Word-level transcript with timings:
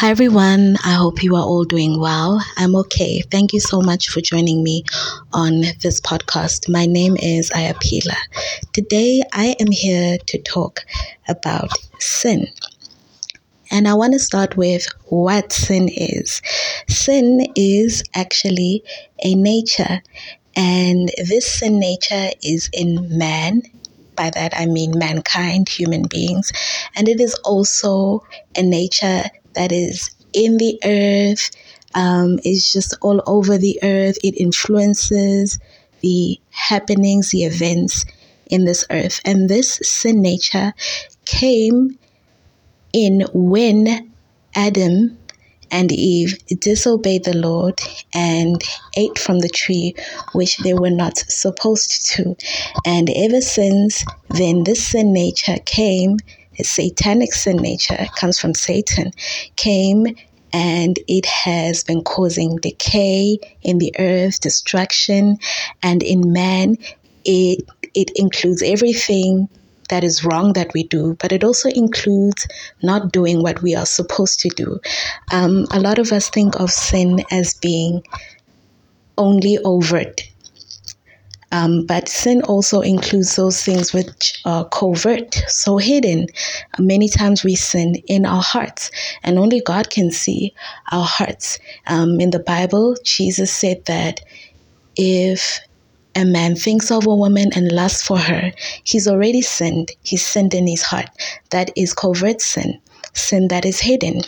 Hi 0.00 0.10
everyone, 0.10 0.76
I 0.84 0.92
hope 0.92 1.22
you 1.22 1.36
are 1.36 1.42
all 1.42 1.64
doing 1.64 1.98
well. 1.98 2.44
I'm 2.58 2.76
okay. 2.76 3.22
Thank 3.22 3.54
you 3.54 3.60
so 3.60 3.80
much 3.80 4.10
for 4.10 4.20
joining 4.20 4.62
me 4.62 4.84
on 5.32 5.62
this 5.80 6.02
podcast. 6.02 6.68
My 6.68 6.84
name 6.84 7.16
is 7.16 7.48
Ayaphila. 7.48 8.18
Today 8.74 9.22
I 9.32 9.56
am 9.58 9.70
here 9.70 10.18
to 10.18 10.38
talk 10.42 10.80
about 11.28 11.70
sin. 11.98 12.46
And 13.70 13.88
I 13.88 13.94
want 13.94 14.12
to 14.12 14.18
start 14.18 14.54
with 14.54 14.86
what 15.06 15.50
sin 15.50 15.88
is. 15.88 16.42
Sin 16.88 17.46
is 17.56 18.04
actually 18.14 18.84
a 19.24 19.34
nature, 19.34 20.02
and 20.54 21.10
this 21.26 21.46
sin 21.46 21.80
nature 21.80 22.28
is 22.44 22.68
in 22.74 23.16
man. 23.16 23.62
By 24.14 24.28
that 24.28 24.52
I 24.54 24.66
mean 24.66 24.98
mankind, 24.98 25.70
human 25.70 26.02
beings, 26.02 26.52
and 26.94 27.08
it 27.08 27.18
is 27.18 27.32
also 27.44 28.26
a 28.54 28.62
nature 28.62 29.22
that 29.56 29.72
is 29.72 30.10
in 30.32 30.58
the 30.58 30.78
earth, 30.84 31.50
um, 31.94 32.38
it's 32.44 32.72
just 32.72 32.96
all 33.02 33.22
over 33.26 33.58
the 33.58 33.78
earth. 33.82 34.18
It 34.22 34.40
influences 34.40 35.58
the 36.00 36.38
happenings, 36.50 37.30
the 37.30 37.44
events 37.44 38.04
in 38.46 38.64
this 38.64 38.84
earth. 38.90 39.20
And 39.24 39.48
this 39.48 39.80
sin 39.82 40.22
nature 40.22 40.72
came 41.24 41.98
in 42.92 43.24
when 43.32 44.12
Adam 44.54 45.18
and 45.70 45.90
Eve 45.90 46.38
disobeyed 46.60 47.24
the 47.24 47.36
Lord 47.36 47.80
and 48.14 48.62
ate 48.96 49.18
from 49.18 49.40
the 49.40 49.48
tree 49.48 49.94
which 50.32 50.58
they 50.58 50.74
were 50.74 50.90
not 50.90 51.18
supposed 51.18 52.06
to. 52.12 52.36
And 52.84 53.10
ever 53.10 53.40
since 53.40 54.04
then, 54.30 54.64
this 54.64 54.86
sin 54.86 55.12
nature 55.12 55.56
came 55.64 56.18
satanic 56.62 57.32
sin 57.32 57.56
nature 57.56 58.06
comes 58.16 58.38
from 58.38 58.54
Satan, 58.54 59.12
came 59.56 60.06
and 60.52 60.98
it 61.08 61.26
has 61.26 61.84
been 61.84 62.02
causing 62.02 62.56
decay 62.56 63.38
in 63.62 63.78
the 63.78 63.94
earth, 63.98 64.40
destruction, 64.40 65.38
and 65.82 66.02
in 66.02 66.32
man, 66.32 66.76
it 67.24 67.68
it 67.94 68.10
includes 68.14 68.62
everything 68.62 69.48
that 69.88 70.04
is 70.04 70.24
wrong 70.24 70.52
that 70.54 70.72
we 70.74 70.82
do, 70.84 71.16
but 71.20 71.32
it 71.32 71.44
also 71.44 71.68
includes 71.68 72.46
not 72.82 73.12
doing 73.12 73.42
what 73.42 73.62
we 73.62 73.74
are 73.74 73.86
supposed 73.86 74.40
to 74.40 74.48
do. 74.48 74.80
Um, 75.32 75.66
a 75.70 75.80
lot 75.80 75.98
of 75.98 76.12
us 76.12 76.28
think 76.28 76.58
of 76.58 76.70
sin 76.70 77.22
as 77.30 77.54
being 77.54 78.02
only 79.18 79.58
overt 79.64 80.22
um, 81.52 81.86
but 81.86 82.08
sin 82.08 82.42
also 82.42 82.80
includes 82.80 83.36
those 83.36 83.62
things 83.62 83.92
which 83.92 84.40
are 84.44 84.68
covert, 84.68 85.34
so 85.48 85.76
hidden. 85.76 86.26
Many 86.78 87.08
times 87.08 87.44
we 87.44 87.54
sin 87.54 87.96
in 88.06 88.26
our 88.26 88.42
hearts, 88.42 88.90
and 89.22 89.38
only 89.38 89.60
God 89.60 89.90
can 89.90 90.10
see 90.10 90.52
our 90.90 91.04
hearts. 91.04 91.58
Um, 91.86 92.20
in 92.20 92.30
the 92.30 92.40
Bible, 92.40 92.96
Jesus 93.04 93.52
said 93.52 93.84
that 93.86 94.20
if 94.96 95.60
a 96.16 96.24
man 96.24 96.56
thinks 96.56 96.90
of 96.90 97.06
a 97.06 97.14
woman 97.14 97.50
and 97.54 97.70
lusts 97.70 98.02
for 98.02 98.18
her, 98.18 98.50
he's 98.84 99.06
already 99.06 99.42
sinned. 99.42 99.92
He's 100.02 100.24
sinned 100.24 100.54
in 100.54 100.66
his 100.66 100.82
heart. 100.82 101.10
That 101.50 101.70
is 101.76 101.92
covert 101.92 102.40
sin, 102.40 102.80
sin 103.12 103.48
that 103.48 103.64
is 103.64 103.80
hidden. 103.80 104.22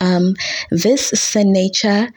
Um, 0.00 0.34
this 0.70 1.08
sin 1.08 1.52
nature 1.52 2.08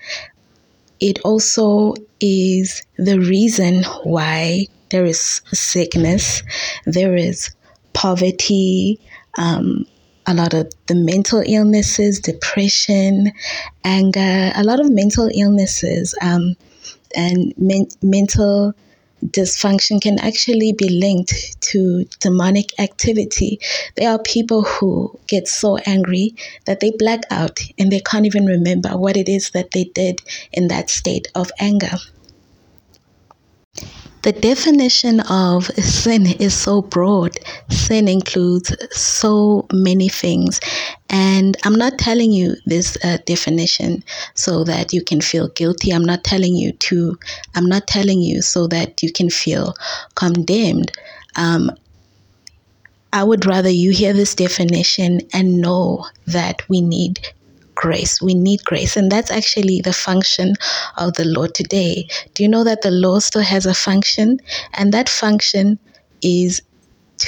it 1.03 1.19
also 1.25 1.93
is 2.21 2.81
the 2.97 3.19
reason 3.19 3.83
why 4.03 4.65
there 4.89 5.03
is 5.03 5.41
sickness, 5.51 6.41
there 6.85 7.13
is 7.13 7.53
poverty, 7.91 9.01
um, 9.37 9.85
a 10.25 10.33
lot 10.33 10.53
of 10.53 10.71
the 10.87 10.95
mental 10.95 11.43
illnesses, 11.45 12.21
depression, 12.21 13.33
anger, 13.83 14.53
a 14.55 14.63
lot 14.63 14.79
of 14.79 14.89
mental 14.89 15.29
illnesses 15.35 16.15
um, 16.21 16.55
and 17.17 17.53
men- 17.57 17.89
mental 18.01 18.73
dysfunction 19.31 20.01
can 20.01 20.19
actually 20.19 20.73
be 20.73 20.89
linked 20.89 21.61
to 21.61 22.05
demonic 22.19 22.79
activity. 22.79 23.59
There 23.95 24.11
are 24.11 24.19
people 24.19 24.63
who 24.63 25.17
get 25.27 25.47
so 25.47 25.77
angry 25.77 26.35
that 26.65 26.79
they 26.79 26.91
black 26.91 27.21
out 27.31 27.59
and 27.77 27.91
they 27.91 28.01
can't 28.01 28.25
even 28.25 28.45
remember 28.45 28.97
what 28.97 29.17
it 29.17 29.29
is 29.29 29.51
that 29.51 29.71
they 29.71 29.85
did 29.85 30.21
in 30.51 30.67
that 30.67 30.89
state 30.89 31.27
of 31.35 31.51
anger. 31.59 31.97
The 34.23 34.31
definition 34.31 35.19
of 35.29 35.65
sin 35.65 36.25
is 36.25 36.53
so 36.53 36.81
broad. 36.81 37.33
Sin 37.69 38.07
includes 38.07 38.73
so 38.97 39.67
many 39.73 40.07
things. 40.07 40.61
And 41.09 41.57
I'm 41.65 41.75
not 41.75 41.97
telling 41.97 42.31
you 42.31 42.55
this 42.65 42.97
uh, 43.03 43.17
definition 43.25 44.01
so 44.33 44.63
that 44.63 44.93
you 44.93 45.03
can 45.03 45.19
feel 45.19 45.49
guilty. 45.49 45.91
I'm 45.91 46.05
not 46.05 46.23
telling 46.23 46.55
you 46.55 46.71
to, 46.71 47.19
I'm 47.53 47.65
not 47.65 47.85
telling 47.85 48.21
you 48.21 48.41
so 48.41 48.65
that 48.67 49.03
you 49.03 49.11
can 49.11 49.29
feel 49.29 49.73
condemned. 50.15 50.93
Um, 51.35 51.69
I 53.11 53.25
would 53.25 53.45
rather 53.45 53.69
you 53.69 53.91
hear 53.91 54.13
this 54.13 54.35
definition 54.35 55.19
and 55.33 55.59
know 55.59 56.07
that 56.27 56.67
we 56.69 56.79
need 56.79 57.19
grace. 57.83 58.21
We 58.21 58.33
need 58.33 58.63
grace. 58.63 58.95
And 58.95 59.11
that's 59.11 59.29
actually 59.29 59.81
the 59.81 59.91
function 59.91 60.53
of 60.95 61.15
the 61.15 61.25
law 61.25 61.47
today. 61.47 62.07
Do 62.33 62.41
you 62.43 62.47
know 62.47 62.63
that 62.63 62.81
the 62.81 62.91
law 62.91 63.19
still 63.19 63.41
has 63.41 63.65
a 63.65 63.73
function? 63.73 64.39
And 64.73 64.93
that 64.93 65.09
function 65.09 65.77
is 66.21 66.61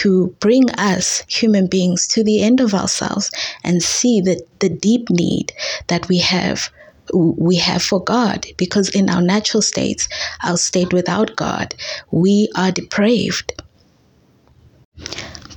to 0.01 0.33
bring 0.39 0.71
us 0.71 1.23
human 1.27 1.67
beings 1.67 2.07
to 2.07 2.23
the 2.23 2.41
end 2.41 2.61
of 2.61 2.73
ourselves 2.73 3.31
and 3.65 3.83
see 3.83 4.21
the, 4.21 4.41
the 4.59 4.69
deep 4.69 5.09
need 5.09 5.51
that 5.87 6.07
we 6.07 6.19
have 6.19 6.69
we 7.13 7.55
have 7.57 7.83
for 7.83 8.03
God 8.03 8.47
because 8.57 8.89
in 8.89 9.11
our 9.11 9.21
natural 9.21 9.61
states, 9.61 10.07
our 10.43 10.57
state 10.57 10.91
without 10.91 11.35
God, 11.35 11.75
we 12.09 12.49
are 12.55 12.71
depraved. 12.71 13.61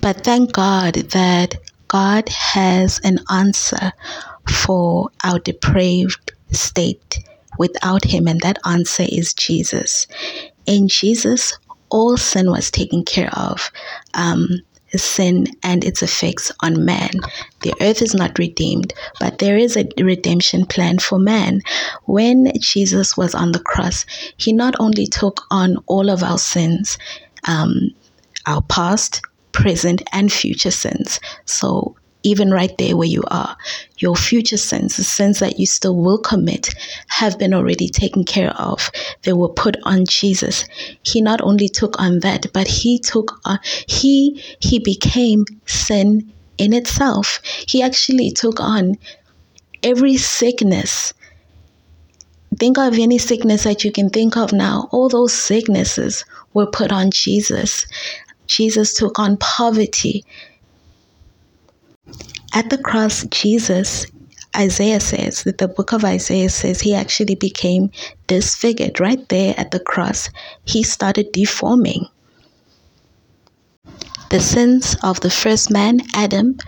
But 0.02 0.24
thank 0.24 0.52
God 0.52 0.94
that 1.16 1.54
God 1.88 2.28
has 2.28 3.00
an 3.02 3.18
answer 3.30 3.92
for 4.48 5.10
our 5.24 5.38
depraved 5.38 6.32
state 6.50 7.18
without 7.58 8.04
Him, 8.04 8.26
and 8.26 8.40
that 8.40 8.58
answer 8.64 9.04
is 9.08 9.34
Jesus. 9.34 10.06
In 10.66 10.88
Jesus, 10.88 11.58
all 11.90 12.16
sin 12.16 12.50
was 12.50 12.70
taken 12.70 13.04
care 13.04 13.30
of. 13.34 13.70
Um, 14.14 14.46
sin 14.96 15.46
and 15.62 15.84
its 15.84 16.02
effects 16.02 16.50
on 16.60 16.84
man. 16.84 17.10
The 17.60 17.74
earth 17.80 18.00
is 18.00 18.14
not 18.14 18.38
redeemed, 18.38 18.94
but 19.20 19.38
there 19.38 19.56
is 19.56 19.76
a 19.76 19.88
redemption 19.98 20.66
plan 20.66 20.98
for 20.98 21.18
man. 21.18 21.60
When 22.04 22.52
Jesus 22.58 23.16
was 23.16 23.34
on 23.34 23.52
the 23.52 23.60
cross, 23.60 24.06
he 24.36 24.52
not 24.52 24.74
only 24.78 25.06
took 25.06 25.42
on 25.50 25.76
all 25.86 26.08
of 26.08 26.22
our 26.22 26.38
sins, 26.38 26.96
um, 27.46 27.90
our 28.46 28.62
past, 28.62 29.20
present, 29.52 30.02
and 30.12 30.32
future 30.32 30.70
sins. 30.70 31.20
So 31.44 31.96
even 32.22 32.50
right 32.50 32.76
there 32.78 32.96
where 32.96 33.08
you 33.08 33.22
are. 33.28 33.56
Your 33.98 34.16
future 34.16 34.56
sins, 34.56 34.96
the 34.96 35.04
sins 35.04 35.38
that 35.38 35.58
you 35.58 35.66
still 35.66 35.96
will 35.96 36.18
commit, 36.18 36.74
have 37.08 37.38
been 37.38 37.54
already 37.54 37.88
taken 37.88 38.24
care 38.24 38.50
of. 38.50 38.90
They 39.22 39.32
were 39.32 39.48
put 39.48 39.76
on 39.84 40.04
Jesus. 40.06 40.64
He 41.02 41.20
not 41.20 41.40
only 41.40 41.68
took 41.68 42.00
on 42.00 42.20
that, 42.20 42.46
but 42.52 42.66
he 42.66 42.98
took 42.98 43.38
on, 43.44 43.58
he, 43.86 44.42
he 44.60 44.78
became 44.78 45.44
sin 45.66 46.32
in 46.58 46.72
itself. 46.72 47.40
He 47.44 47.82
actually 47.82 48.30
took 48.32 48.60
on 48.60 48.96
every 49.82 50.16
sickness. 50.16 51.14
Think 52.58 52.78
of 52.78 52.98
any 52.98 53.18
sickness 53.18 53.62
that 53.64 53.84
you 53.84 53.92
can 53.92 54.10
think 54.10 54.36
of 54.36 54.52
now. 54.52 54.88
All 54.90 55.08
those 55.08 55.32
sicknesses 55.32 56.24
were 56.54 56.66
put 56.66 56.90
on 56.90 57.10
Jesus. 57.12 57.86
Jesus 58.46 58.94
took 58.94 59.18
on 59.18 59.36
poverty. 59.36 60.24
At 62.54 62.70
the 62.70 62.78
cross, 62.78 63.24
Jesus, 63.26 64.06
Isaiah 64.56 65.00
says 65.00 65.42
that 65.44 65.58
the 65.58 65.68
book 65.68 65.92
of 65.92 66.04
Isaiah 66.04 66.48
says 66.48 66.80
he 66.80 66.94
actually 66.94 67.34
became 67.34 67.90
disfigured 68.26 69.00
right 69.00 69.28
there 69.28 69.54
at 69.58 69.70
the 69.70 69.80
cross. 69.80 70.30
He 70.64 70.82
started 70.82 71.32
deforming. 71.32 72.06
The 74.30 74.40
sins 74.40 74.96
of 75.02 75.20
the 75.20 75.30
first 75.30 75.70
man, 75.70 76.00
Adam, 76.14 76.58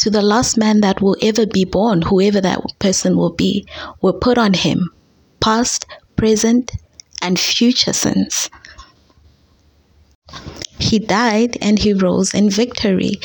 to 0.00 0.10
the 0.10 0.22
last 0.22 0.56
man 0.56 0.80
that 0.80 1.02
will 1.02 1.16
ever 1.20 1.46
be 1.46 1.64
born, 1.64 2.02
whoever 2.02 2.40
that 2.40 2.60
person 2.78 3.16
will 3.16 3.32
be, 3.32 3.66
were 4.00 4.14
put 4.14 4.38
on 4.38 4.54
him 4.54 4.90
past, 5.40 5.86
present, 6.16 6.70
and 7.22 7.38
future 7.38 7.92
sins. 7.92 8.48
He 10.78 10.98
died 10.98 11.58
and 11.60 11.78
he 11.78 11.92
rose 11.92 12.32
in 12.32 12.48
victory. 12.48 13.20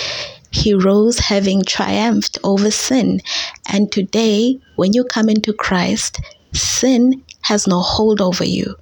He 0.56 0.74
rose 0.74 1.20
having 1.20 1.64
triumphed 1.64 2.38
over 2.42 2.72
sin. 2.72 3.20
And 3.68 3.92
today, 3.92 4.58
when 4.78 4.94
you 4.94 5.04
come 5.04 5.28
into 5.28 5.52
Christ, 5.52 6.22
sin 6.54 7.22
has 7.42 7.68
no 7.68 7.82
hold 7.82 8.22
over 8.22 8.46
you. 8.46 8.76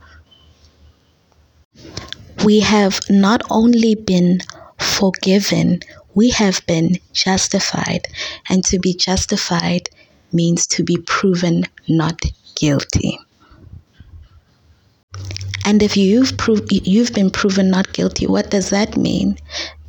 We 2.45 2.59
have 2.59 3.01
not 3.09 3.41
only 3.49 3.95
been 3.95 4.41
forgiven, 4.77 5.79
we 6.13 6.29
have 6.29 6.63
been 6.67 6.99
justified. 7.11 8.07
And 8.49 8.63
to 8.65 8.77
be 8.77 8.93
justified 8.93 9.89
means 10.31 10.67
to 10.67 10.83
be 10.83 10.97
proven 10.97 11.63
not 11.89 12.21
guilty. 12.55 13.17
And 15.65 15.81
if 15.81 15.97
you've 15.97 16.37
proved 16.37 16.71
you've 16.71 17.13
been 17.13 17.31
proven 17.31 17.71
not 17.71 17.93
guilty, 17.93 18.27
what 18.27 18.51
does 18.51 18.69
that 18.69 18.95
mean? 18.95 19.37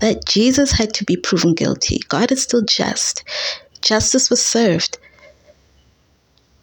That 0.04 0.26
Jesus 0.26 0.70
had 0.70 0.92
to 0.96 1.04
be 1.04 1.16
proven 1.16 1.54
guilty. 1.54 1.98
God 2.10 2.30
is 2.30 2.42
still 2.42 2.60
just. 2.60 3.24
Justice 3.80 4.28
was 4.28 4.44
served. 4.44 4.98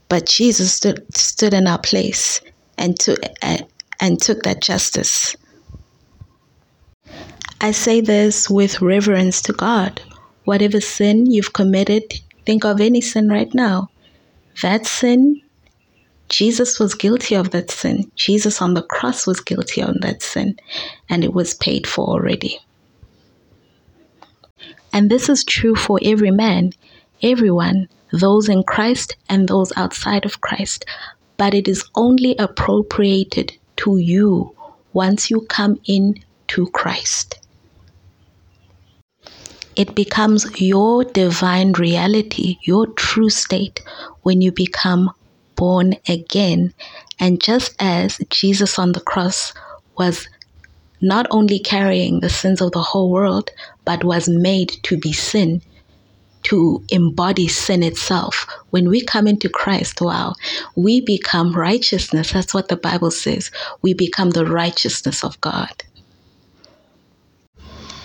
But 0.10 0.28
Jesus 0.28 0.74
stood, 0.74 1.04
stood 1.18 1.56
in 1.56 1.66
our 1.66 1.80
place 1.80 2.40
and 2.78 3.00
took 3.00 3.18
uh, 3.42 3.58
and 4.00 4.22
took 4.22 4.44
that 4.44 4.62
justice. 4.62 5.36
I 7.60 7.72
say 7.72 8.00
this 8.00 8.48
with 8.48 8.80
reverence 8.80 9.42
to 9.42 9.54
God. 9.54 10.00
Whatever 10.44 10.80
sin 10.80 11.26
you've 11.26 11.54
committed, 11.54 12.04
think 12.46 12.64
of 12.64 12.80
any 12.80 13.02
sin 13.02 13.28
right 13.28 13.52
now. 13.56 13.90
That 14.62 14.86
sin 14.86 15.42
Jesus 16.30 16.80
was 16.80 16.94
guilty 16.94 17.34
of 17.34 17.50
that 17.50 17.72
sin. 17.72 18.12
Jesus 18.16 18.62
on 18.62 18.76
the 18.76 18.84
cross 18.84 19.26
was 19.26 19.40
guilty 19.42 19.82
of 19.82 20.00
that 20.02 20.22
sin, 20.22 20.60
and 21.10 21.24
it 21.24 21.34
was 21.34 21.56
paid 21.56 21.88
for 21.88 22.06
already. 22.06 22.60
And 24.94 25.10
this 25.10 25.30
is 25.30 25.44
true 25.44 25.76
for 25.76 26.00
every 26.04 26.32
man, 26.32 26.72
everyone, 27.22 27.88
those 28.12 28.50
in 28.50 28.64
Christ 28.64 29.16
and 29.30 29.48
those 29.48 29.72
outside 29.76 30.26
of 30.26 30.42
Christ. 30.42 30.86
But 31.38 31.54
it 31.54 31.68
is 31.68 31.84
only 31.96 32.36
appropriated 32.38 33.54
to 33.78 33.98
you 33.98 34.56
once 34.94 35.30
you 35.32 35.42
come 35.42 35.80
in 35.86 36.24
to 36.50 36.68
Christ. 36.68 37.40
It 39.76 39.96
becomes 39.96 40.60
your 40.60 41.06
divine 41.06 41.72
reality, 41.74 42.58
your 42.64 42.88
true 42.88 43.30
state, 43.30 43.82
when 44.24 44.42
you 44.42 44.52
become 44.52 45.12
born 45.56 45.96
again. 46.10 46.74
And 47.20 47.42
just 47.42 47.76
as 47.80 48.20
Jesus 48.30 48.78
on 48.78 48.92
the 48.92 49.00
cross 49.00 49.54
was 49.98 50.28
not 51.02 51.28
only 51.32 51.60
carrying 51.60 52.20
the 52.20 52.30
sins 52.30 52.62
of 52.62 52.72
the 52.72 52.82
whole 52.82 53.12
world, 53.12 53.50
but 53.86 54.04
was 54.04 54.30
made 54.30 54.72
to 54.84 54.98
be 54.98 55.14
sin, 55.14 55.62
to 56.44 56.84
embody 56.90 57.48
sin 57.48 57.84
itself. 57.84 58.48
When 58.70 58.90
we 58.90 59.04
come 59.04 59.28
into 59.28 59.50
Christ, 59.50 60.02
wow, 60.02 60.34
we 60.76 61.02
become 61.02 61.54
righteousness. 61.54 62.32
That's 62.32 62.54
what 62.54 62.68
the 62.68 62.78
Bible 62.78 63.12
says. 63.12 63.52
We 63.82 63.94
become 63.94 64.32
the 64.32 64.46
righteousness 64.46 65.24
of 65.24 65.40
God. 65.42 65.84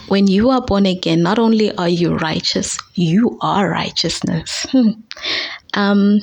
When 0.08 0.28
you 0.28 0.50
are 0.50 0.60
born 0.60 0.86
again, 0.86 1.22
not 1.22 1.38
only 1.38 1.76
are 1.76 1.88
you 1.88 2.14
righteous, 2.16 2.78
you 2.94 3.38
are 3.42 3.68
righteousness. 3.68 4.66
Um, 5.74 6.20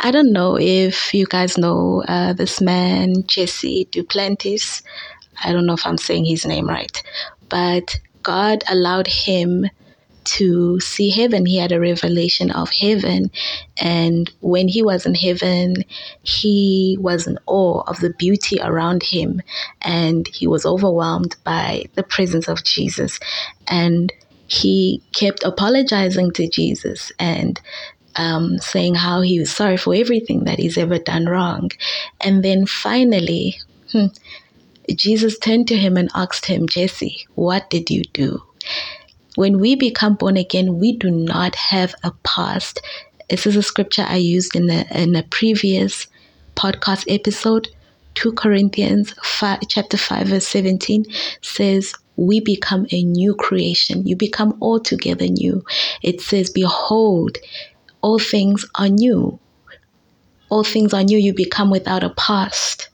I 0.00 0.10
don't 0.10 0.32
know 0.32 0.58
if 0.58 1.14
you 1.14 1.26
guys 1.26 1.56
know 1.58 2.02
uh, 2.08 2.32
this 2.32 2.60
man, 2.60 3.24
Jesse 3.26 3.88
Duplantis. 3.92 4.82
I 5.42 5.52
don't 5.52 5.66
know 5.66 5.74
if 5.74 5.86
I'm 5.86 5.98
saying 5.98 6.24
his 6.24 6.46
name 6.46 6.68
right, 6.68 7.02
but 7.48 7.96
God 8.22 8.64
allowed 8.68 9.06
him 9.06 9.66
to 10.24 10.78
see 10.80 11.10
heaven. 11.10 11.46
He 11.46 11.56
had 11.56 11.72
a 11.72 11.80
revelation 11.80 12.50
of 12.50 12.70
heaven. 12.70 13.30
And 13.76 14.30
when 14.40 14.68
he 14.68 14.82
was 14.82 15.06
in 15.06 15.14
heaven, 15.14 15.84
he 16.22 16.96
was 17.00 17.26
in 17.26 17.38
awe 17.46 17.82
of 17.86 18.00
the 18.00 18.10
beauty 18.10 18.58
around 18.62 19.02
him. 19.02 19.42
And 19.80 20.28
he 20.28 20.46
was 20.46 20.64
overwhelmed 20.64 21.36
by 21.44 21.86
the 21.94 22.02
presence 22.02 22.48
of 22.48 22.64
Jesus. 22.64 23.18
And 23.66 24.12
he 24.46 25.02
kept 25.12 25.42
apologizing 25.44 26.32
to 26.32 26.48
Jesus 26.48 27.10
and 27.18 27.60
um, 28.16 28.58
saying 28.58 28.94
how 28.94 29.22
he 29.22 29.40
was 29.40 29.50
sorry 29.50 29.76
for 29.76 29.94
everything 29.94 30.44
that 30.44 30.58
he's 30.58 30.76
ever 30.76 30.98
done 30.98 31.26
wrong. 31.26 31.70
And 32.20 32.44
then 32.44 32.66
finally, 32.66 33.58
hmm, 33.90 34.06
Jesus 34.90 35.38
turned 35.38 35.68
to 35.68 35.76
him 35.76 35.96
and 35.96 36.10
asked 36.14 36.46
him, 36.46 36.68
Jesse, 36.68 37.26
what 37.34 37.70
did 37.70 37.90
you 37.90 38.02
do? 38.12 38.42
When 39.34 39.60
we 39.60 39.76
become 39.76 40.14
born 40.14 40.36
again, 40.36 40.78
we 40.78 40.96
do 40.96 41.10
not 41.10 41.54
have 41.54 41.94
a 42.02 42.12
past. 42.22 42.82
This 43.30 43.46
is 43.46 43.56
a 43.56 43.62
scripture 43.62 44.04
I 44.06 44.16
used 44.16 44.54
in 44.54 44.68
a, 44.68 44.84
in 44.90 45.16
a 45.16 45.22
previous 45.22 46.06
podcast 46.54 47.04
episode. 47.08 47.68
2 48.14 48.32
Corinthians 48.34 49.14
5, 49.22 49.60
chapter 49.68 49.96
5 49.96 50.26
verse 50.26 50.46
17 50.46 51.06
says 51.40 51.94
we 52.16 52.40
become 52.40 52.86
a 52.92 53.02
new 53.02 53.34
creation. 53.34 54.06
You 54.06 54.16
become 54.16 54.58
altogether 54.60 55.26
new. 55.26 55.64
It 56.02 56.20
says, 56.20 56.50
Behold, 56.50 57.38
all 58.02 58.18
things 58.18 58.66
are 58.74 58.88
new. 58.88 59.38
All 60.50 60.64
things 60.64 60.92
are 60.92 61.02
new. 61.02 61.16
You 61.16 61.32
become 61.32 61.70
without 61.70 62.04
a 62.04 62.10
past. 62.10 62.90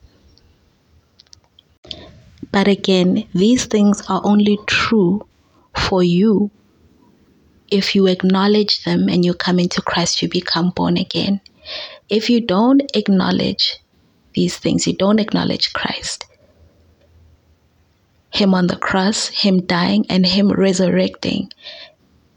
But 2.58 2.66
again, 2.66 3.28
these 3.32 3.66
things 3.66 4.02
are 4.08 4.20
only 4.25 4.58
true 4.66 5.25
for 5.76 6.02
you 6.02 6.50
if 7.70 7.94
you 7.94 8.08
acknowledge 8.08 8.82
them 8.82 9.08
and 9.08 9.25
you 9.25 9.32
come 9.32 9.60
into 9.60 9.81
Christ, 9.81 10.22
you 10.22 10.28
become 10.28 10.70
born 10.70 10.96
again. 10.96 11.40
If 12.08 12.28
you 12.28 12.40
don't 12.40 12.82
acknowledge 12.94 13.78
these 14.34 14.56
things, 14.56 14.88
you 14.88 14.96
don't 14.96 15.20
acknowledge 15.20 15.72
Christ, 15.72 16.26
Him 18.32 18.55
on 18.55 18.66
the 18.66 18.76
cross, 18.76 19.28
Him 19.28 19.64
dying, 19.64 20.04
and 20.11 20.26
Him 20.26 20.50
resurrecting, 20.50 21.52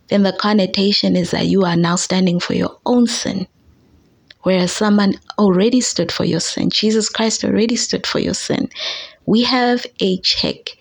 then 0.10 0.22
the 0.22 0.34
connotation 0.34 1.16
is 1.16 1.32
that 1.32 1.48
you 1.48 1.64
are 1.64 1.76
now 1.76 1.96
standing 1.96 2.40
for 2.40 2.54
your 2.54 2.78
own 2.86 3.08
sin. 3.08 3.48
Whereas 4.44 4.72
someone 4.72 5.16
already 5.40 5.82
stood 5.82 6.12
for 6.12 6.26
your 6.26 6.42
sin. 6.42 6.70
Jesus 6.70 7.10
Christ 7.10 7.44
already 7.44 7.76
stood 7.76 8.06
for 8.06 8.20
your 8.20 8.36
sin. 8.36 8.70
We 9.26 9.44
have 9.44 9.86
a 10.00 10.20
check, 10.20 10.78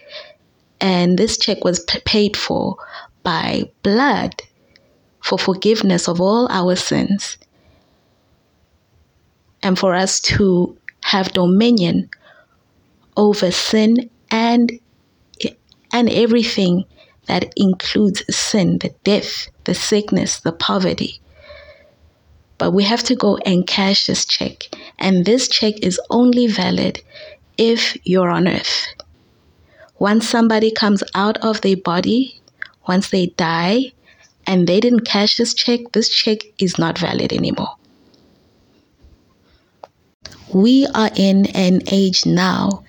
and 0.80 1.18
this 1.18 1.38
check 1.38 1.64
was 1.64 1.84
paid 2.04 2.36
for 2.36 2.76
by 3.22 3.70
blood 3.82 4.42
for 5.20 5.38
forgiveness 5.38 6.08
of 6.08 6.20
all 6.20 6.48
our 6.50 6.76
sins. 6.76 7.36
And 9.62 9.78
for 9.78 9.94
us 9.94 10.20
to 10.20 10.76
have 11.02 11.32
dominion 11.32 12.08
over 13.16 13.50
sin 13.50 14.10
and 14.30 14.72
and 15.92 16.08
everything 16.08 16.84
that 17.26 17.52
includes 17.56 18.22
sin, 18.34 18.78
the 18.78 18.94
death, 19.04 19.48
the 19.64 19.74
sickness, 19.74 20.40
the 20.40 20.52
poverty. 20.52 21.20
But 22.58 22.72
we 22.72 22.84
have 22.84 23.02
to 23.04 23.16
go 23.16 23.38
and 23.38 23.66
cash 23.66 24.06
this 24.06 24.24
check. 24.24 24.68
And 24.98 25.24
this 25.24 25.48
check 25.48 25.74
is 25.82 26.00
only 26.10 26.46
valid 26.46 27.02
if 27.60 27.96
you're 28.04 28.30
on 28.30 28.48
earth. 28.48 28.86
Once 29.98 30.26
somebody 30.26 30.70
comes 30.72 31.04
out 31.14 31.36
of 31.44 31.60
their 31.60 31.76
body, 31.76 32.40
once 32.88 33.10
they 33.10 33.26
die, 33.36 33.92
and 34.46 34.66
they 34.66 34.80
didn't 34.80 35.04
cash 35.04 35.36
this 35.36 35.52
check, 35.52 35.80
this 35.92 36.08
check 36.08 36.38
is 36.58 36.78
not 36.78 36.96
valid 36.98 37.34
anymore. 37.34 37.76
We 40.54 40.86
are 40.94 41.10
in 41.14 41.46
an 41.54 41.82
age 41.86 42.24
now 42.24 42.82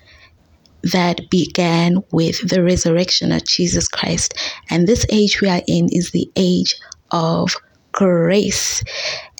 that 0.82 1.28
began 1.30 2.02
with 2.10 2.48
the 2.48 2.64
resurrection 2.64 3.30
of 3.30 3.44
Jesus 3.44 3.86
Christ. 3.86 4.34
And 4.70 4.88
this 4.88 5.04
age 5.10 5.42
we 5.42 5.50
are 5.50 5.62
in 5.68 5.90
is 5.92 6.10
the 6.10 6.28
age 6.34 6.74
of 7.10 7.54
grace. 7.92 8.82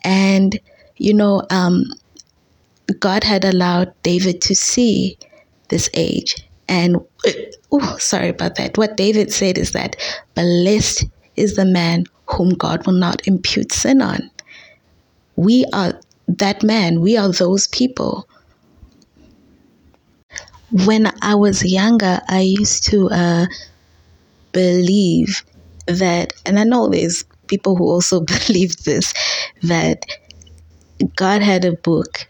And, 0.05 0.61
you 0.99 1.15
know, 1.15 1.43
um, 1.51 1.85
God 2.99 3.25
had 3.25 3.45
allowed 3.45 3.93
David 4.03 4.41
to 4.43 4.55
see 4.55 5.19
this 5.69 5.89
age. 5.95 6.37
And, 6.69 6.97
oh, 7.71 7.97
sorry 7.99 8.29
about 8.29 8.57
that. 8.57 8.79
What 8.79 8.97
David 8.97 9.33
said 9.33 9.59
is 9.59 9.73
that 9.73 9.97
blessed 10.35 11.07
is 11.37 11.57
the 11.57 11.65
man 11.65 12.05
whom 12.27 12.51
God 12.51 12.87
will 12.87 12.95
not 12.95 13.27
impute 13.27 13.73
sin 13.73 14.01
on. 14.03 14.31
We 15.37 15.65
are 15.73 15.99
that 16.29 16.63
man, 16.63 17.01
we 17.01 17.17
are 17.17 17.31
those 17.31 17.67
people 17.69 18.29
when 20.73 21.13
I 21.21 21.35
was 21.35 21.65
younger, 21.65 22.21
I 22.29 22.41
used 22.41 22.85
to 22.87 23.11
uh, 23.11 23.47
believe 24.53 25.45
that, 25.87 26.33
and 26.47 26.59
I 26.59 26.65
know 26.65 26.89
there's 26.89 27.25
people 27.47 27.77
who 27.77 27.85
also 27.85 28.21
believe 28.47 28.83
this, 28.85 29.13
that 29.63 30.07
God 31.17 31.43
had 31.43 31.65
a 31.65 31.73
book, 31.73 32.27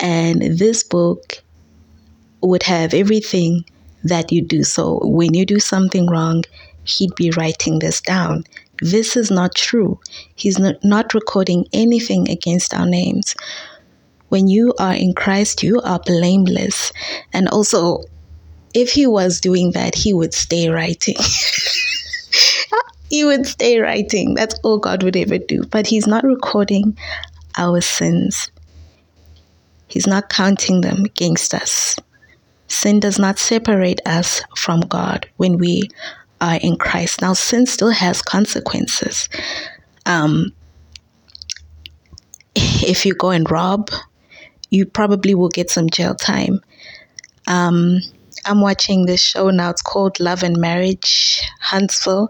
and 0.00 0.42
this 0.58 0.82
book 0.82 1.42
would 2.40 2.62
have 2.62 2.94
everything 2.94 3.64
that 4.04 4.30
you 4.32 4.42
do. 4.42 4.62
So 4.62 5.00
when 5.02 5.34
you 5.34 5.44
do 5.44 5.58
something 5.58 6.06
wrong, 6.06 6.44
He'd 6.84 7.14
be 7.16 7.30
writing 7.32 7.80
this 7.80 8.00
down. 8.00 8.44
This 8.80 9.14
is 9.14 9.30
not 9.30 9.54
true. 9.54 10.00
He's 10.36 10.58
not, 10.58 11.12
recording 11.12 11.66
anything 11.72 12.30
against 12.30 12.72
our 12.72 12.86
names 12.86 13.34
when 14.28 14.48
you 14.48 14.74
are 14.78 14.94
in 14.94 15.14
Christ, 15.14 15.62
you 15.62 15.80
are 15.80 15.98
blameless. 15.98 16.92
And 17.32 17.48
also, 17.48 18.02
if 18.74 18.90
he 18.90 19.06
was 19.06 19.40
doing 19.40 19.72
that, 19.72 19.94
he 19.94 20.12
would 20.12 20.34
stay 20.34 20.68
writing. 20.68 21.16
he 23.10 23.24
would 23.24 23.46
stay 23.46 23.78
writing. 23.78 24.34
That's 24.34 24.54
all 24.62 24.78
God 24.78 25.02
would 25.02 25.16
ever 25.16 25.38
do. 25.38 25.64
But 25.64 25.86
he's 25.86 26.06
not 26.06 26.24
recording 26.24 26.96
our 27.56 27.80
sins. 27.80 28.50
He's 29.98 30.06
not 30.06 30.28
counting 30.28 30.80
them 30.80 31.06
against 31.06 31.52
us. 31.52 31.96
Sin 32.68 33.00
does 33.00 33.18
not 33.18 33.36
separate 33.36 34.00
us 34.06 34.40
from 34.56 34.82
God 34.82 35.28
when 35.38 35.58
we 35.58 35.90
are 36.40 36.54
in 36.62 36.76
Christ. 36.76 37.20
Now, 37.20 37.32
sin 37.32 37.66
still 37.66 37.90
has 37.90 38.22
consequences. 38.22 39.28
Um, 40.06 40.52
if 42.54 43.04
you 43.04 43.12
go 43.14 43.30
and 43.30 43.50
rob, 43.50 43.90
you 44.70 44.86
probably 44.86 45.34
will 45.34 45.48
get 45.48 45.68
some 45.68 45.90
jail 45.90 46.14
time. 46.14 46.60
Um, 47.48 47.98
I'm 48.46 48.60
watching 48.60 49.06
this 49.06 49.20
show 49.20 49.50
now. 49.50 49.70
It's 49.70 49.82
called 49.82 50.20
Love 50.20 50.44
and 50.44 50.58
Marriage 50.58 51.42
Huntsville. 51.60 52.28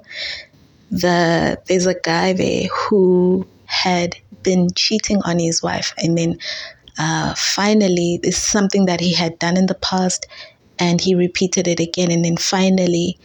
The 0.91 1.61
there's 1.67 1.85
a 1.85 2.01
guy 2.01 2.33
there 2.33 2.65
who 2.69 3.47
had 3.67 4.17
been 4.43 4.71
cheating 4.75 5.21
on 5.27 5.39
his 5.39 5.63
wife, 5.63 5.93
and 5.99 6.17
then 6.17 6.39
uh, 6.99 7.35
finally, 7.37 8.21
this 8.23 8.37
is 8.37 8.43
something 8.43 8.87
that 8.87 9.01
he 9.01 9.15
had 9.15 9.39
done 9.39 9.57
in 9.57 9.67
the 9.67 9.75
past, 9.75 10.27
and 10.79 11.01
he 11.01 11.15
repeated 11.15 11.67
it 11.67 11.81
again, 11.81 12.11
and 12.11 12.25
then 12.25 12.37
finally, 12.37 13.19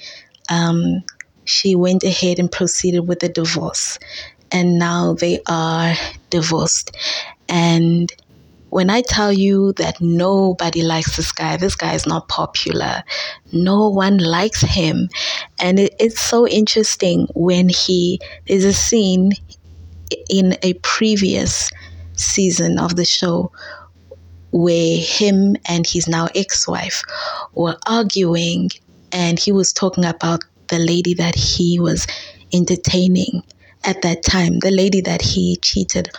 um, 0.49 1.03
she 1.45 1.75
went 1.75 2.03
ahead 2.03 2.39
and 2.39 2.51
proceeded 2.51 3.07
with 3.07 3.19
the 3.19 3.29
divorce, 3.29 3.99
and 4.51 4.79
now 4.79 5.13
they 5.13 5.39
are 5.47 5.93
divorced, 6.29 6.95
and 7.49 8.11
when 8.73 8.89
I 8.89 9.01
tell 9.01 9.31
you 9.31 9.73
that 9.73 10.01
nobody 10.01 10.81
likes 10.81 11.15
this 11.15 11.31
guy, 11.31 11.57
this 11.57 11.75
guy 11.75 11.93
is 11.93 12.07
not 12.07 12.27
popular. 12.27 13.03
No 13.51 13.87
one 13.87 14.17
likes 14.17 14.61
him. 14.61 15.09
And 15.59 15.77
it, 15.77 15.93
it's 15.99 16.19
so 16.19 16.47
interesting 16.47 17.27
when 17.35 17.69
he, 17.69 18.19
there's 18.47 18.65
a 18.65 18.73
scene 18.73 19.33
in 20.27 20.57
a 20.63 20.73
previous 20.81 21.69
season 22.15 22.79
of 22.79 22.95
the 22.95 23.05
show 23.05 23.51
where 24.51 24.97
him 24.99 25.55
and 25.65 25.85
his 25.87 26.07
now 26.07 26.27
ex 26.35 26.67
wife 26.67 27.03
were 27.55 27.77
arguing, 27.87 28.69
and 29.11 29.39
he 29.39 29.51
was 29.51 29.73
talking 29.73 30.05
about 30.05 30.43
the 30.67 30.79
lady 30.79 31.13
that 31.15 31.35
he 31.35 31.79
was 31.79 32.07
entertaining 32.53 33.41
at 33.83 34.01
that 34.03 34.23
time, 34.23 34.59
the 34.59 34.71
lady 34.71 35.01
that 35.01 35.21
he 35.21 35.57
cheated 35.57 36.09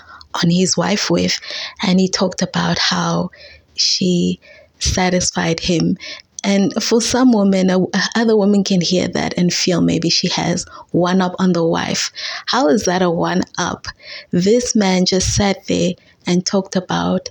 on 0.43 0.51
his 0.51 0.77
wife 0.77 1.11
with, 1.11 1.41
and 1.83 2.01
he 2.01 2.09
talked 2.09 2.43
about 2.43 2.79
how 2.79 3.31
she 3.75 4.41
satisfied 4.81 5.61
him. 5.61 5.97
And 6.45 6.75
for 6.83 7.01
some 7.01 7.33
women, 7.33 7.71
other 8.15 8.37
women 8.37 8.65
can 8.65 8.83
hear 8.83 9.09
that 9.09 9.33
and 9.39 9.53
feel 9.53 9.81
maybe 9.81 10.11
she 10.11 10.29
has 10.29 10.67
one 10.91 11.23
up 11.23 11.35
on 11.39 11.55
the 11.55 11.65
wife. 11.65 12.13
How 12.47 12.69
is 12.69 12.85
that 12.85 13.01
a 13.01 13.11
one 13.11 13.43
up? 13.57 13.87
This 14.31 14.77
man 14.77 15.07
just 15.07 15.35
sat 15.35 15.67
there 15.67 15.93
and 16.27 16.45
talked 16.45 16.77
about 16.77 17.31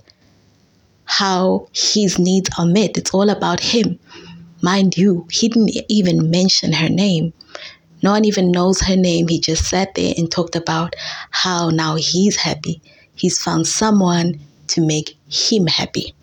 how 1.04 1.68
his 1.72 2.18
needs 2.18 2.50
are 2.58 2.66
met. 2.66 2.98
It's 2.98 3.14
all 3.14 3.30
about 3.30 3.60
him. 3.60 4.00
Mind 4.62 4.96
you, 4.96 5.28
he 5.30 5.48
didn't 5.48 5.70
even 5.88 6.30
mention 6.30 6.72
her 6.72 6.88
name. 6.88 7.32
No 8.02 8.10
one 8.10 8.24
even 8.24 8.50
knows 8.50 8.80
her 8.80 8.96
name. 8.96 9.28
He 9.28 9.38
just 9.38 9.64
sat 9.64 9.94
there 9.94 10.14
and 10.16 10.30
talked 10.30 10.56
about 10.56 10.94
how 11.30 11.70
now 11.70 11.94
he's 11.94 12.36
happy. 12.36 12.82
He's 13.14 13.38
found 13.38 13.66
someone 13.68 14.40
to 14.68 14.80
make 14.80 15.16
him 15.28 15.66
happy. 15.66 16.14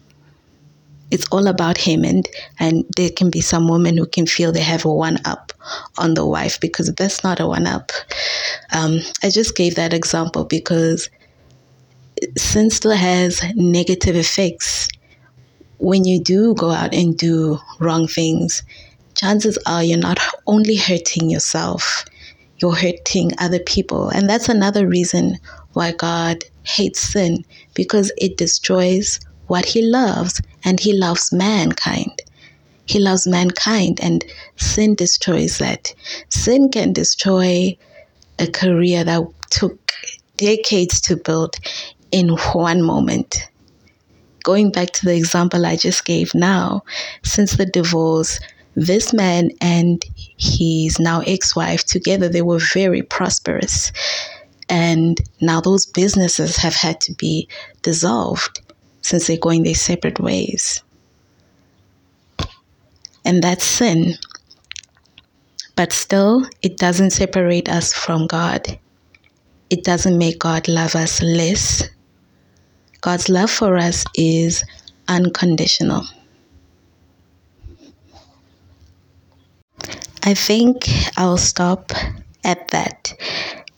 It's 1.11 1.27
all 1.31 1.47
about 1.47 1.77
him, 1.77 2.03
and, 2.03 2.27
and 2.59 2.85
there 2.95 3.09
can 3.09 3.29
be 3.29 3.41
some 3.41 3.67
women 3.67 3.97
who 3.97 4.05
can 4.05 4.25
feel 4.25 4.51
they 4.51 4.61
have 4.61 4.85
a 4.85 4.93
one 4.93 5.17
up 5.25 5.51
on 5.97 6.13
the 6.13 6.25
wife 6.25 6.59
because 6.59 6.91
that's 6.93 7.23
not 7.23 7.39
a 7.39 7.47
one 7.47 7.67
up. 7.67 7.91
Um, 8.73 8.99
I 9.21 9.29
just 9.29 9.55
gave 9.55 9.75
that 9.75 9.93
example 9.93 10.45
because 10.45 11.09
sin 12.37 12.69
still 12.69 12.95
has 12.95 13.43
negative 13.55 14.15
effects. 14.15 14.87
When 15.77 16.05
you 16.05 16.21
do 16.21 16.53
go 16.53 16.69
out 16.71 16.93
and 16.93 17.17
do 17.17 17.59
wrong 17.79 18.07
things, 18.07 18.63
chances 19.15 19.57
are 19.65 19.83
you're 19.83 19.97
not 19.97 20.19
only 20.47 20.75
hurting 20.75 21.29
yourself, 21.29 22.05
you're 22.57 22.75
hurting 22.75 23.31
other 23.39 23.59
people. 23.59 24.09
And 24.09 24.29
that's 24.29 24.49
another 24.49 24.87
reason 24.87 25.37
why 25.73 25.91
God 25.91 26.43
hates 26.63 26.99
sin 26.99 27.43
because 27.73 28.11
it 28.17 28.37
destroys 28.37 29.19
what 29.51 29.65
he 29.65 29.81
loves 29.81 30.41
and 30.63 30.79
he 30.79 30.93
loves 30.93 31.33
mankind. 31.33 32.21
He 32.85 32.99
loves 32.99 33.27
mankind 33.27 33.99
and 34.01 34.23
sin 34.55 34.95
destroys 34.95 35.57
that. 35.57 35.93
Sin 36.29 36.69
can 36.69 36.93
destroy 36.93 37.77
a 38.39 38.47
career 38.47 39.03
that 39.03 39.21
took 39.49 39.91
decades 40.37 41.01
to 41.01 41.17
build 41.17 41.57
in 42.11 42.29
one 42.53 42.81
moment. 42.81 43.49
Going 44.45 44.71
back 44.71 44.91
to 44.91 45.05
the 45.05 45.17
example 45.17 45.65
I 45.65 45.75
just 45.75 46.05
gave 46.05 46.33
now, 46.33 46.83
since 47.23 47.57
the 47.57 47.65
divorce, 47.65 48.39
this 48.75 49.11
man 49.11 49.49
and 49.59 50.01
his 50.37 50.97
now 50.97 51.23
ex 51.27 51.57
wife 51.57 51.83
together, 51.83 52.29
they 52.29 52.41
were 52.41 52.61
very 52.73 53.01
prosperous. 53.01 53.91
And 54.69 55.19
now 55.41 55.59
those 55.59 55.85
businesses 55.85 56.55
have 56.55 56.75
had 56.75 57.01
to 57.01 57.13
be 57.13 57.49
dissolved 57.81 58.61
since 59.01 59.27
they're 59.27 59.37
going 59.37 59.63
their 59.63 59.75
separate 59.75 60.19
ways. 60.19 60.83
And 63.25 63.43
that's 63.43 63.63
sin. 63.63 64.15
But 65.75 65.93
still, 65.93 66.45
it 66.61 66.77
doesn't 66.77 67.11
separate 67.11 67.69
us 67.69 67.93
from 67.93 68.27
God. 68.27 68.79
It 69.69 69.83
doesn't 69.83 70.17
make 70.17 70.39
God 70.39 70.67
love 70.67 70.95
us 70.95 71.21
less. 71.21 71.83
God's 73.01 73.29
love 73.29 73.49
for 73.49 73.77
us 73.77 74.05
is 74.15 74.63
unconditional. 75.07 76.03
I 80.23 80.33
think 80.35 80.87
I'll 81.17 81.37
stop 81.37 81.91
at 82.43 82.67
that. 82.69 83.13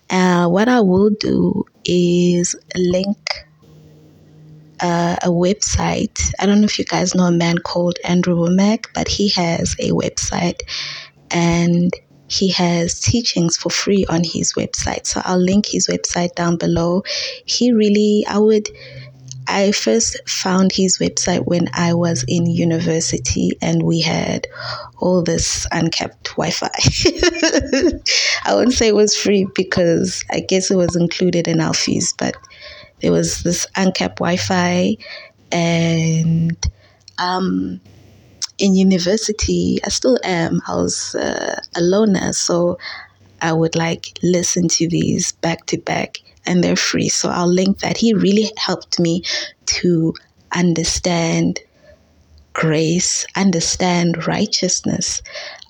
Uh, 0.09 0.47
what 0.47 0.67
I 0.67 0.81
will 0.81 1.09
do 1.09 1.65
is 1.85 2.55
link 2.75 3.45
uh, 4.83 5.15
a 5.23 5.29
website. 5.29 6.21
I 6.39 6.45
don't 6.45 6.59
know 6.59 6.65
if 6.65 6.77
you 6.77 6.85
guys 6.85 7.15
know 7.15 7.23
a 7.23 7.31
man 7.31 7.57
called 7.57 7.97
Andrew 8.03 8.35
Wommack, 8.35 8.87
but 8.93 9.07
he 9.07 9.29
has 9.29 9.75
a 9.79 9.91
website 9.91 10.61
and 11.31 11.91
he 12.27 12.51
has 12.51 12.99
teachings 12.99 13.57
for 13.57 13.69
free 13.69 14.05
on 14.09 14.23
his 14.23 14.53
website. 14.53 15.07
So 15.07 15.21
I'll 15.23 15.39
link 15.39 15.67
his 15.67 15.87
website 15.87 16.35
down 16.35 16.57
below. 16.57 17.03
He 17.45 17.71
really, 17.71 18.25
I 18.27 18.37
would 18.39 18.69
I 19.47 19.71
first 19.71 20.17
found 20.27 20.71
his 20.71 20.97
website 20.99 21.45
when 21.45 21.69
I 21.73 21.93
was 21.93 22.23
in 22.27 22.45
university 22.45 23.51
and 23.61 23.83
we 23.83 24.01
had 24.01 24.47
all 24.99 25.21
this 25.21 25.67
uncapped 25.71 26.31
Wi 26.31 26.51
Fi. 26.51 26.69
I 28.45 28.55
wouldn't 28.55 28.73
say 28.73 28.87
it 28.87 28.95
was 28.95 29.15
free 29.15 29.47
because 29.53 30.23
I 30.31 30.39
guess 30.39 30.71
it 30.71 30.75
was 30.75 30.95
included 30.95 31.47
in 31.47 31.59
our 31.59 31.73
fees, 31.73 32.13
but 32.17 32.35
there 33.03 33.11
was 33.11 33.43
this 33.43 33.67
uncapped 33.75 34.17
Wi 34.17 34.37
Fi 34.37 34.97
and 35.51 36.57
um, 37.19 37.79
in 38.57 38.75
university, 38.75 39.79
I 39.85 39.89
still 39.89 40.17
am. 40.23 40.61
I 40.67 40.75
was 40.75 41.13
uh, 41.15 41.59
a 41.75 41.81
loner, 41.81 42.33
so 42.33 42.79
I 43.41 43.51
would 43.53 43.75
like 43.75 44.17
listen 44.23 44.67
to 44.69 44.87
these 44.87 45.33
back 45.33 45.65
to 45.67 45.77
back 45.77 46.19
and 46.45 46.63
they're 46.63 46.75
free. 46.75 47.09
So 47.09 47.29
I'll 47.29 47.51
link 47.51 47.79
that. 47.79 47.97
He 47.97 48.13
really 48.13 48.51
helped 48.57 48.99
me 48.99 49.23
to 49.65 50.13
understand 50.55 51.59
grace, 52.53 53.25
understand 53.35 54.27
righteousness. 54.27 55.21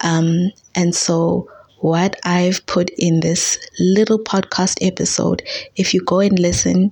Um, 0.01 0.51
and 0.75 0.93
so, 0.93 1.49
what 1.79 2.15
I've 2.23 2.65
put 2.65 2.89
in 2.91 3.19
this 3.19 3.57
little 3.79 4.19
podcast 4.19 4.77
episode, 4.85 5.43
if 5.75 5.93
you 5.93 6.01
go 6.05 6.19
and 6.19 6.39
listen 6.39 6.91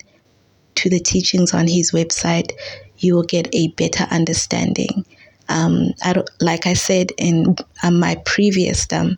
to 0.82 0.90
the 0.90 1.00
teachings 1.00 1.54
on 1.54 1.68
his 1.68 1.92
website, 1.92 2.52
you 2.98 3.16
will 3.16 3.24
get 3.24 3.48
a 3.54 3.68
better 3.70 4.06
understanding. 4.10 5.06
Um, 5.48 5.94
I 6.04 6.24
like 6.40 6.66
I 6.66 6.74
said 6.74 7.12
in 7.18 7.56
um, 7.84 8.00
my 8.00 8.16
previous 8.26 8.92
um, 8.92 9.18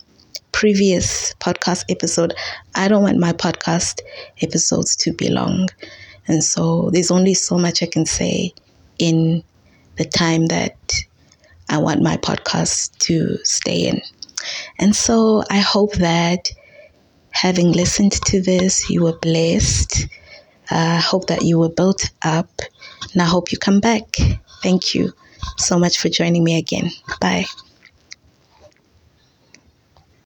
previous 0.51 1.33
podcast 1.35 1.85
episode, 1.89 2.33
I 2.75 2.87
don't 2.87 3.03
want 3.03 3.17
my 3.17 3.33
podcast 3.33 4.01
episodes 4.41 4.95
to 4.97 5.13
be 5.13 5.29
long. 5.29 5.69
And 6.27 6.43
so 6.43 6.89
there's 6.91 7.11
only 7.11 7.33
so 7.33 7.57
much 7.57 7.81
I 7.81 7.87
can 7.87 8.05
say 8.05 8.53
in 8.99 9.43
the 9.97 10.05
time 10.05 10.47
that 10.47 10.75
I 11.69 11.77
want 11.77 12.01
my 12.01 12.17
podcast 12.17 12.97
to 12.99 13.37
stay 13.43 13.87
in. 13.87 14.01
And 14.79 14.95
so 14.95 15.43
I 15.49 15.59
hope 15.59 15.93
that 15.95 16.51
having 17.31 17.71
listened 17.71 18.11
to 18.11 18.41
this, 18.41 18.89
you 18.89 19.03
were 19.03 19.17
blessed. 19.17 20.07
I 20.73 20.97
uh, 20.97 21.01
hope 21.01 21.27
that 21.27 21.43
you 21.43 21.59
were 21.59 21.69
built 21.69 22.09
up. 22.23 22.49
And 23.13 23.21
I 23.21 23.25
hope 23.25 23.51
you 23.51 23.59
come 23.59 23.79
back. 23.79 24.17
Thank 24.63 24.95
you 24.95 25.13
so 25.57 25.77
much 25.77 25.99
for 25.99 26.09
joining 26.09 26.43
me 26.43 26.57
again. 26.57 26.89
Bye. 27.21 27.45